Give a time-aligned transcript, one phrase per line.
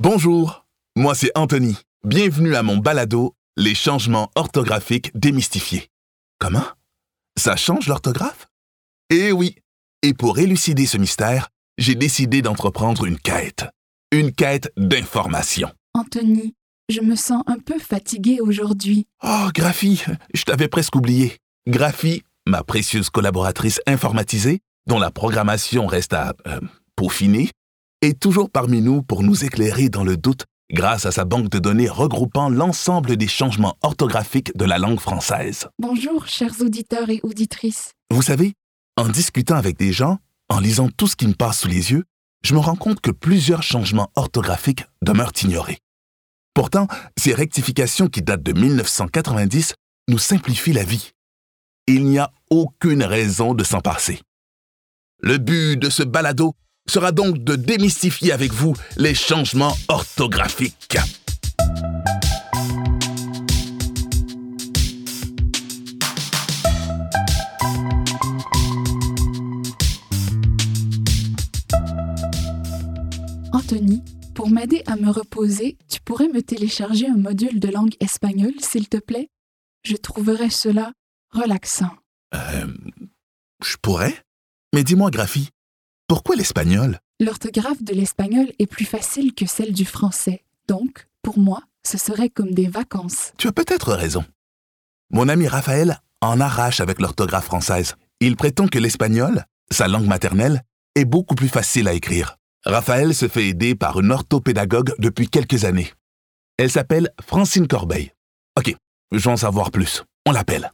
[0.00, 1.78] Bonjour, moi c'est Anthony.
[2.04, 5.88] Bienvenue à mon balado Les changements orthographiques démystifiés.
[6.40, 6.64] Comment?
[7.38, 8.48] Ça change l'orthographe?
[9.10, 9.54] Eh oui.
[10.02, 13.66] Et pour élucider ce mystère, j'ai décidé d'entreprendre une quête.
[14.10, 15.70] Une quête d'information.
[15.94, 16.56] Anthony,
[16.88, 19.06] je me sens un peu fatiguée aujourd'hui.
[19.22, 20.02] Oh, Graphie,
[20.34, 21.38] je t'avais presque oublié.
[21.68, 24.58] Graphie, ma précieuse collaboratrice informatisée,
[24.88, 26.58] dont la programmation reste à euh,
[26.96, 27.50] peaufiner,
[28.04, 31.58] est toujours parmi nous pour nous éclairer dans le doute grâce à sa banque de
[31.58, 35.68] données regroupant l'ensemble des changements orthographiques de la langue française.
[35.78, 37.92] Bonjour, chers auditeurs et auditrices.
[38.10, 38.52] Vous savez,
[38.96, 40.18] en discutant avec des gens,
[40.50, 42.04] en lisant tout ce qui me passe sous les yeux,
[42.44, 45.78] je me rends compte que plusieurs changements orthographiques demeurent ignorés.
[46.52, 49.74] Pourtant, ces rectifications qui datent de 1990
[50.08, 51.12] nous simplifient la vie.
[51.86, 54.20] Il n'y a aucune raison de s'en passer.
[55.20, 56.54] Le but de ce balado
[56.86, 60.98] sera donc de démystifier avec vous les changements orthographiques.
[73.52, 74.02] Anthony,
[74.34, 78.88] pour m'aider à me reposer, tu pourrais me télécharger un module de langue espagnole, s'il
[78.88, 79.28] te plaît?
[79.84, 80.92] Je trouverais cela
[81.30, 81.90] relaxant.
[82.34, 82.66] Euh,
[83.64, 84.14] je pourrais?
[84.74, 85.50] Mais dis-moi, Graphie,
[86.14, 87.00] pourquoi l'espagnol?
[87.18, 90.44] L'orthographe de l'espagnol est plus facile que celle du français.
[90.68, 93.32] Donc, pour moi, ce serait comme des vacances.
[93.36, 94.24] Tu as peut-être raison.
[95.10, 97.96] Mon ami Raphaël en arrache avec l'orthographe française.
[98.20, 100.62] Il prétend que l'espagnol, sa langue maternelle,
[100.94, 102.36] est beaucoup plus facile à écrire.
[102.64, 105.90] Raphaël se fait aider par une orthopédagogue depuis quelques années.
[106.58, 108.12] Elle s'appelle Francine Corbeil.
[108.56, 108.72] OK,
[109.10, 110.04] je veux en savoir plus.
[110.26, 110.70] On l'appelle.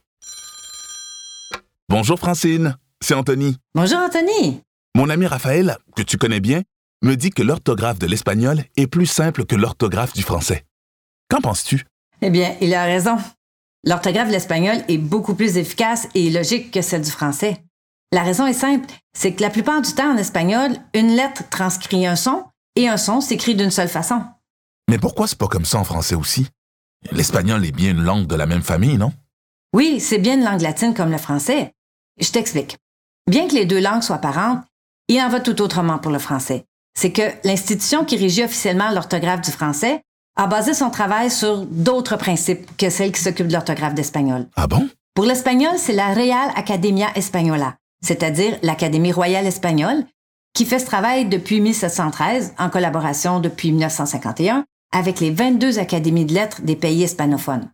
[1.89, 3.57] Bonjour Francine, c'est Anthony.
[3.73, 4.61] Bonjour Anthony.
[4.95, 6.63] Mon ami Raphaël, que tu connais bien,
[7.01, 10.65] me dit que l'orthographe de l'espagnol est plus simple que l'orthographe du français.
[11.29, 11.85] Qu'en penses-tu?
[12.21, 13.17] Eh bien, il a raison.
[13.85, 17.63] L'orthographe de l'espagnol est beaucoup plus efficace et logique que celle du français.
[18.11, 22.05] La raison est simple, c'est que la plupart du temps en espagnol, une lettre transcrit
[22.05, 22.43] un son
[22.75, 24.21] et un son s'écrit d'une seule façon.
[24.89, 26.47] Mais pourquoi c'est pas comme ça en français aussi?
[27.11, 29.13] L'espagnol est bien une langue de la même famille, non?
[29.73, 31.73] Oui, c'est bien une langue latine comme le français.
[32.19, 32.77] Je t'explique.
[33.29, 34.63] Bien que les deux langues soient parentes,
[35.15, 36.65] il en va tout autrement pour le français.
[36.97, 40.01] C'est que l'institution qui régit officiellement l'orthographe du français
[40.37, 44.47] a basé son travail sur d'autres principes que celle qui s'occupe de l'orthographe d'espagnol.
[44.55, 44.87] Ah bon?
[45.13, 50.05] Pour l'espagnol, c'est la Real Academia Española, c'est-à-dire l'Académie royale espagnole,
[50.53, 56.33] qui fait ce travail depuis 1713 en collaboration depuis 1951 avec les 22 académies de
[56.33, 57.69] lettres des pays hispanophones.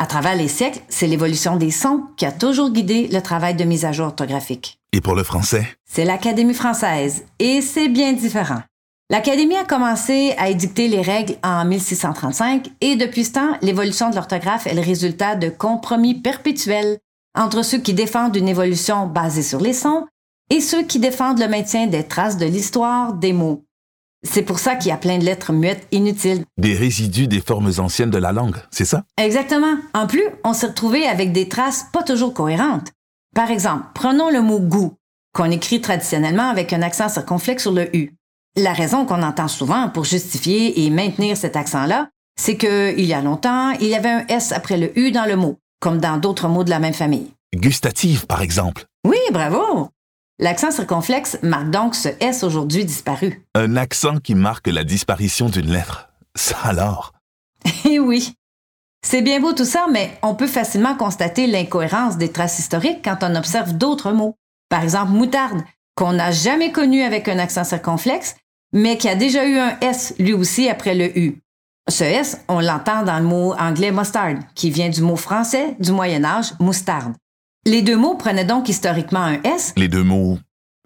[0.00, 3.64] À travers les siècles, c'est l'évolution des sons qui a toujours guidé le travail de
[3.64, 4.78] mise à jour orthographique.
[4.92, 5.66] Et pour le français?
[5.84, 8.62] C'est l'Académie française, et c'est bien différent.
[9.10, 14.14] L'Académie a commencé à édicter les règles en 1635 et depuis ce temps, l'évolution de
[14.14, 16.98] l'orthographe est le résultat de compromis perpétuels
[17.36, 20.06] entre ceux qui défendent une évolution basée sur les sons
[20.50, 23.64] et ceux qui défendent le maintien des traces de l'histoire des mots.
[24.30, 26.44] C'est pour ça qu'il y a plein de lettres muettes inutiles.
[26.58, 29.04] Des résidus des formes anciennes de la langue, c'est ça?
[29.16, 29.76] Exactement.
[29.94, 32.92] En plus, on s'est retrouvé avec des traces pas toujours cohérentes.
[33.34, 34.94] Par exemple, prenons le mot goût,
[35.32, 38.14] qu'on écrit traditionnellement avec un accent circonflexe sur le U.
[38.54, 43.22] La raison qu'on entend souvent pour justifier et maintenir cet accent-là, c'est qu'il y a
[43.22, 46.48] longtemps, il y avait un S après le U dans le mot, comme dans d'autres
[46.48, 47.32] mots de la même famille.
[47.56, 48.84] Gustative, par exemple.
[49.06, 49.88] Oui, bravo!
[50.40, 53.44] L'accent circonflexe marque donc ce S aujourd'hui disparu.
[53.56, 56.10] Un accent qui marque la disparition d'une lettre.
[56.36, 57.12] Ça alors?
[57.84, 58.34] Eh oui.
[59.04, 63.18] C'est bien beau tout ça, mais on peut facilement constater l'incohérence des traces historiques quand
[63.22, 64.36] on observe d'autres mots.
[64.68, 65.62] Par exemple, moutarde,
[65.96, 68.36] qu'on n'a jamais connu avec un accent circonflexe,
[68.72, 71.42] mais qui a déjà eu un S lui aussi après le U.
[71.88, 75.90] Ce S, on l'entend dans le mot anglais mustard, qui vient du mot français du
[75.90, 77.14] Moyen Âge, moustarde.
[77.68, 79.74] Les deux mots prenaient donc historiquement un S.
[79.76, 80.38] Les deux mots,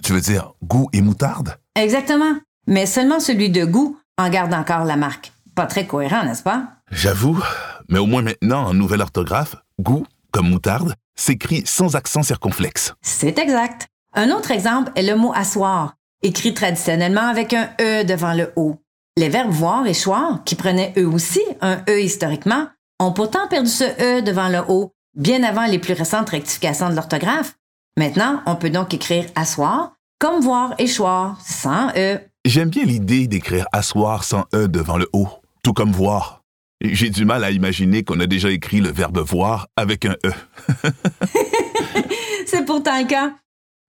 [0.02, 1.56] tu veux dire goût et moutarde?
[1.76, 2.34] Exactement.
[2.66, 5.32] Mais seulement celui de goût en garde encore la marque.
[5.54, 6.70] Pas très cohérent, n'est-ce pas?
[6.90, 7.40] J'avoue,
[7.88, 12.94] mais au moins maintenant, en nouvelle orthographe, goût, comme moutarde, s'écrit sans accent circonflexe.
[13.00, 13.86] C'est exact.
[14.12, 15.94] Un autre exemple est le mot asseoir,
[16.24, 18.82] écrit traditionnellement avec un E devant le O.
[19.16, 22.66] Les verbes voir et choir, qui prenaient eux aussi un E historiquement,
[22.98, 26.94] ont pourtant perdu ce E devant le O bien avant les plus récentes rectifications de
[26.94, 27.56] l'orthographe.
[27.98, 32.18] Maintenant, on peut donc écrire asseoir comme voir et choir sans E.
[32.44, 35.28] J'aime bien l'idée d'écrire asseoir sans E devant le O,
[35.62, 36.42] tout comme voir.
[36.80, 40.32] J'ai du mal à imaginer qu'on a déjà écrit le verbe voir avec un E.
[42.46, 43.32] C'est pourtant le cas.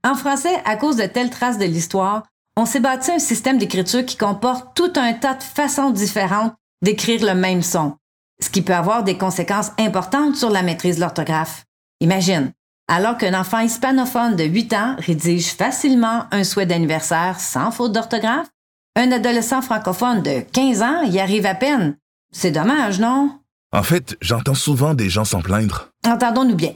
[0.04, 2.24] En français, à cause de telles traces de l'histoire,
[2.56, 6.54] on s'est bâti un système d'écriture qui comporte tout un tas de façons différentes
[6.84, 7.96] d'écrire le même son,
[8.41, 11.65] ce qui peut avoir des conséquences importantes sur la maîtrise de l'orthographe.
[12.01, 12.51] Imagine,
[12.88, 18.47] alors qu'un enfant hispanophone de 8 ans rédige facilement un souhait d'anniversaire sans faute d'orthographe,
[18.95, 21.97] un adolescent francophone de 15 ans y arrive à peine.
[22.31, 23.39] C'est dommage, non?
[23.71, 25.89] En fait, j'entends souvent des gens s'en plaindre.
[26.06, 26.74] Entendons-nous bien.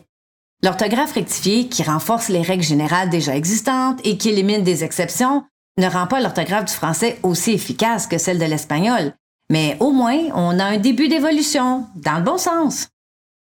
[0.64, 5.44] L'orthographe rectifiée, qui renforce les règles générales déjà existantes et qui élimine des exceptions,
[5.78, 9.14] ne rend pas l'orthographe du français aussi efficace que celle de l'espagnol,
[9.50, 12.88] mais au moins on a un début d'évolution, dans le bon sens.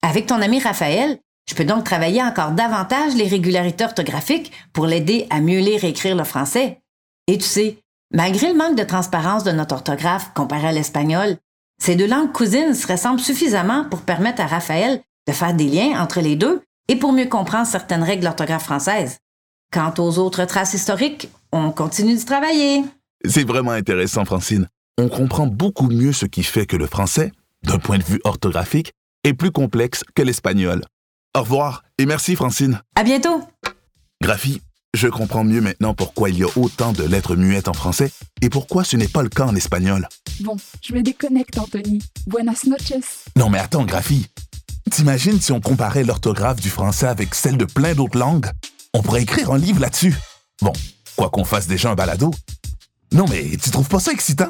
[0.02, 5.28] Avec ton ami Raphaël, je peux donc travailler encore davantage les régularités orthographiques pour l'aider
[5.30, 6.82] à mieux lire et écrire le français.
[7.28, 7.78] Et tu sais,
[8.14, 11.38] malgré le manque de transparence de notre orthographe comparé à l'espagnol,
[11.82, 16.02] ces deux langues cousines se ressemblent suffisamment pour permettre à Raphaël de faire des liens
[16.02, 19.18] entre les deux et pour mieux comprendre certaines règles d'orthographe française.
[19.72, 22.84] Quant aux autres traces historiques, on continue de travailler.
[23.26, 24.68] C'est vraiment intéressant, Francine.
[25.00, 27.32] On comprend beaucoup mieux ce qui fait que le français,
[27.64, 30.82] d'un point de vue orthographique, est plus complexe que l'espagnol.
[31.36, 32.82] Au revoir et merci, Francine.
[32.96, 33.44] À bientôt.
[34.24, 34.60] Graphie,
[34.96, 38.12] je comprends mieux maintenant pourquoi il y a autant de lettres muettes en français
[38.42, 40.10] et pourquoi ce n'est pas le cas en espagnol.
[40.40, 42.02] Bon, je me déconnecte, Anthony.
[42.26, 43.04] Buenas noches.
[43.36, 44.26] Non mais attends, Graphie.
[44.90, 48.50] T'imagines si on comparait l'orthographe du français avec celle de plein d'autres langues?
[48.96, 50.16] On pourrait écrire un livre là-dessus.
[50.60, 50.74] Bon,
[51.16, 52.32] quoi qu'on fasse déjà un balado.
[53.12, 54.50] Non mais tu trouves pas ça excitant?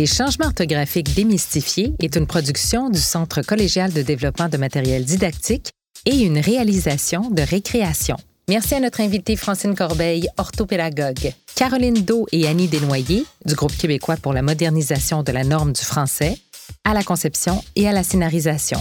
[0.00, 5.72] Les changements orthographiques démystifiés est une production du Centre collégial de développement de matériel didactique
[6.06, 8.16] et une réalisation de récréation.
[8.48, 14.16] Merci à notre invitée Francine Corbeil, orthopédagogue, Caroline Do et Annie Desnoyers du groupe québécois
[14.16, 16.38] pour la modernisation de la norme du français,
[16.84, 18.80] à la conception et à la scénarisation.